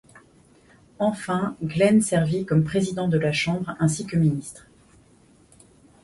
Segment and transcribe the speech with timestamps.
[0.97, 4.65] Enfin, Glen servit comme Président de la Chambre ainsi que ministre.